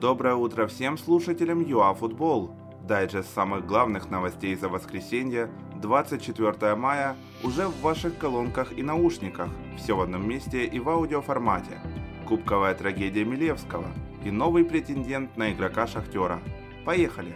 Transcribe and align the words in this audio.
Доброе 0.00 0.34
утро 0.34 0.66
всем 0.66 0.96
слушателям 0.96 1.60
ЮАФутбол. 1.62 2.52
Дайджест 2.88 3.34
самых 3.34 3.66
главных 3.66 4.08
новостей 4.08 4.54
за 4.54 4.70
воскресенье, 4.70 5.50
24 5.82 6.74
мая, 6.74 7.16
уже 7.44 7.66
в 7.66 7.78
ваших 7.82 8.16
колонках 8.16 8.72
и 8.72 8.82
наушниках, 8.82 9.50
все 9.76 9.94
в 9.94 10.00
одном 10.00 10.26
месте 10.26 10.64
и 10.64 10.80
в 10.80 10.88
аудиоформате. 10.88 11.82
Кубковая 12.26 12.74
трагедия 12.74 13.26
Милевского 13.26 13.88
и 14.24 14.30
новый 14.30 14.64
претендент 14.64 15.36
на 15.36 15.52
игрока 15.52 15.86
Шахтера. 15.86 16.40
Поехали! 16.86 17.34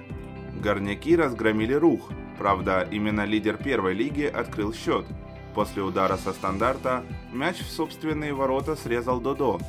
Горняки 0.63 1.17
разгромили 1.17 1.75
Рух, 1.75 2.09
правда, 2.39 2.89
именно 2.91 3.27
лидер 3.27 3.59
первой 3.59 3.93
лиги 3.93 4.25
открыл 4.25 4.73
счет. 4.73 5.05
После 5.55 5.83
удара 5.83 6.17
со 6.17 6.33
стандарта 6.33 7.05
мяч 7.31 7.59
в 7.59 7.71
собственные 7.71 8.33
ворота 8.33 8.75
срезал 8.75 9.21
Додо, 9.21 9.61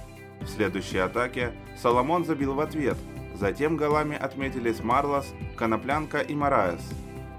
в 0.46 0.50
следующей 0.50 1.00
атаке 1.00 1.54
Соломон 1.82 2.24
забил 2.24 2.54
в 2.54 2.60
ответ. 2.60 2.98
Затем 3.34 3.76
голами 3.76 4.16
отметились 4.16 4.84
Марлос, 4.84 5.34
Коноплянка 5.58 6.20
и 6.20 6.36
Мараес. 6.36 6.82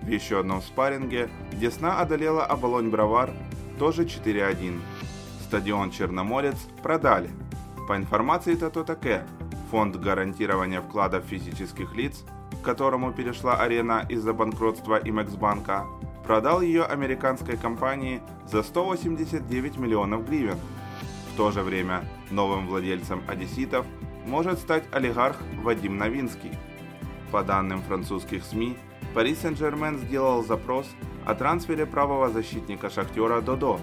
В 0.02 0.08
еще 0.08 0.40
одном 0.40 0.60
спарринге 0.60 1.30
Десна 1.52 2.00
одолела 2.00 2.44
Оболонь 2.44 2.90
Бровар, 2.90 3.30
тоже 3.78 4.04
4-1. 4.04 4.80
Стадион 5.44 5.90
Черноморец 5.90 6.58
продали. 6.82 7.30
По 7.88 7.96
информации 7.96 8.56
Тото 8.56 8.84
Таке, 8.84 9.24
фонд 9.70 9.96
гарантирования 9.96 10.82
вкладов 10.82 11.24
физических 11.24 11.94
лиц, 11.94 12.24
к 12.60 12.64
которому 12.64 13.12
перешла 13.12 13.56
арена 13.56 14.04
из-за 14.08 14.32
банкротства 14.32 15.00
Имексбанка, 15.02 15.86
продал 16.26 16.60
ее 16.60 16.84
американской 16.84 17.56
компании 17.56 18.20
за 18.50 18.62
189 18.62 19.78
миллионов 19.78 20.28
гривен– 20.28 20.58
в 21.36 21.38
то 21.38 21.50
же 21.50 21.60
время 21.60 22.02
новым 22.30 22.66
владельцем 22.66 23.22
одесситов 23.28 23.84
может 24.24 24.58
стать 24.58 24.84
олигарх 24.90 25.36
Вадим 25.62 25.98
Новинский. 25.98 26.52
По 27.30 27.42
данным 27.42 27.82
французских 27.82 28.42
СМИ, 28.42 28.74
Пари 29.12 29.34
Сен-Жермен 29.34 29.98
сделал 29.98 30.42
запрос 30.42 30.86
о 31.26 31.34
трансфере 31.34 31.84
правого 31.84 32.30
защитника 32.30 32.88
Шахтера 32.88 33.42
Додо. 33.42 33.78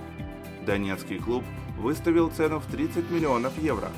Донецкий 0.66 1.20
клуб 1.20 1.44
выставил 1.78 2.32
цену 2.32 2.60
в 2.60 2.66
30 2.66 3.12
миллионов 3.12 3.56
евро. 3.60 3.90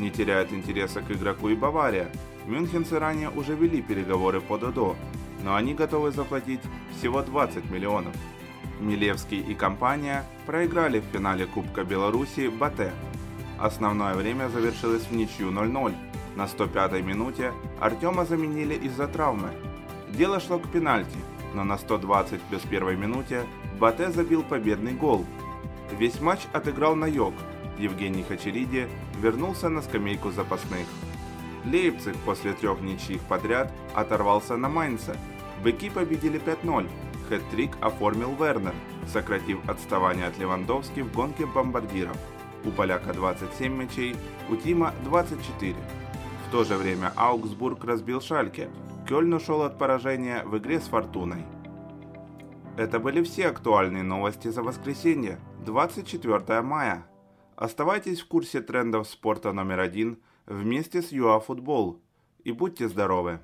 Не 0.00 0.10
теряет 0.10 0.52
интереса 0.52 1.00
к 1.00 1.12
игроку 1.12 1.50
и 1.50 1.54
Бавария. 1.54 2.10
Мюнхенцы 2.46 2.98
ранее 2.98 3.30
уже 3.30 3.54
вели 3.54 3.80
переговоры 3.80 4.40
по 4.40 4.58
Додо, 4.58 4.96
но 5.44 5.54
они 5.54 5.74
готовы 5.74 6.10
заплатить 6.10 6.62
всего 6.98 7.22
20 7.22 7.70
миллионов. 7.70 8.16
Милевский 8.80 9.40
и 9.40 9.54
компания 9.54 10.24
проиграли 10.46 11.00
в 11.00 11.04
финале 11.12 11.46
Кубка 11.46 11.84
Беларуси 11.84 12.48
Батэ. 12.48 12.92
Основное 13.58 14.14
время 14.14 14.48
завершилось 14.48 15.02
в 15.02 15.12
ничью 15.12 15.50
0-0. 15.50 15.94
На 16.36 16.44
105-й 16.44 17.02
минуте 17.02 17.52
Артема 17.80 18.24
заменили 18.24 18.74
из-за 18.74 19.08
травмы. 19.08 19.50
Дело 20.10 20.38
шло 20.40 20.58
к 20.58 20.68
пенальти, 20.70 21.18
но 21.54 21.64
на 21.64 21.76
120 21.76 22.40
плюс 22.42 22.62
первой 22.62 22.96
минуте 22.96 23.44
Батэ 23.80 24.10
забил 24.10 24.42
победный 24.42 24.92
гол. 24.92 25.24
Весь 25.98 26.20
матч 26.20 26.40
отыграл 26.52 26.94
Найок. 26.94 27.34
Евгений 27.78 28.22
Хачериди 28.22 28.88
вернулся 29.20 29.68
на 29.68 29.82
скамейку 29.82 30.30
запасных. 30.30 30.86
Лейпциг 31.64 32.16
после 32.24 32.52
трех 32.52 32.80
ничьих 32.80 33.20
подряд 33.22 33.72
оторвался 33.94 34.56
на 34.56 34.68
Майнце. 34.68 35.16
Быки 35.62 35.90
победили 35.90 36.40
5-0, 36.40 36.88
Хэт-трик 37.28 37.76
оформил 37.80 38.34
Вернер, 38.34 38.74
сократив 39.06 39.68
отставание 39.68 40.26
от 40.26 40.38
Левандовски 40.38 41.00
в 41.00 41.12
гонке 41.12 41.44
бомбардиров. 41.46 42.16
У 42.64 42.70
поляка 42.70 43.12
27 43.12 43.72
мячей, 43.76 44.16
у 44.48 44.56
Тима 44.56 44.94
24. 45.04 45.74
В 46.46 46.50
то 46.50 46.64
же 46.64 46.76
время 46.76 47.12
Аугсбург 47.16 47.84
разбил 47.84 48.20
Шальке. 48.20 48.70
Кёльн 49.06 49.32
ушел 49.34 49.62
от 49.62 49.78
поражения 49.78 50.42
в 50.44 50.56
игре 50.56 50.80
с 50.80 50.84
Фортуной. 50.84 51.44
Это 52.76 52.98
были 52.98 53.22
все 53.22 53.48
актуальные 53.48 54.02
новости 54.02 54.48
за 54.48 54.62
воскресенье, 54.62 55.38
24 55.66 56.62
мая. 56.62 57.06
Оставайтесь 57.56 58.20
в 58.20 58.28
курсе 58.28 58.60
трендов 58.60 59.08
спорта 59.08 59.52
номер 59.52 59.80
один 59.80 60.18
вместе 60.46 61.02
с 61.02 61.12
ЮАФутбол. 61.12 62.00
И 62.44 62.52
будьте 62.52 62.88
здоровы! 62.88 63.40